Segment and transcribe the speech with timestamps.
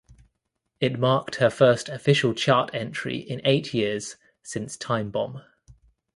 [0.79, 5.43] It marked her first official chart entry in eight years since "Timebomb".